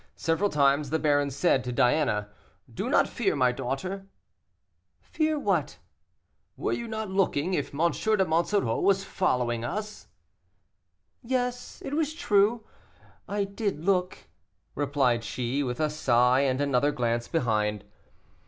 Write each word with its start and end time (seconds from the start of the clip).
Several 0.15 0.49
times 0.49 0.89
the 0.89 0.97
baron 0.97 1.29
said 1.29 1.63
to 1.63 1.71
Diana, 1.71 2.29
"Do 2.73 2.89
not 2.89 3.07
fear, 3.07 3.35
my 3.35 3.51
daughter." 3.51 4.07
"Fear 4.99 5.37
what?" 5.37 5.77
"Were 6.57 6.71
you 6.73 6.87
not 6.87 7.11
looking 7.11 7.53
if 7.53 7.71
M. 7.71 7.91
de 7.91 8.25
Monsoreau 8.25 8.79
was 8.79 9.03
following 9.03 9.63
us?" 9.63 10.07
"Yes, 11.21 11.83
it 11.85 11.93
was 11.93 12.15
true, 12.15 12.63
I 13.27 13.43
did 13.43 13.85
look," 13.85 14.17
replied 14.73 15.23
she, 15.23 15.61
with 15.61 15.79
a 15.79 15.91
sigh 15.91 16.39
and 16.39 16.59
another 16.61 16.91
glance 16.91 17.27
behind. 17.27 17.85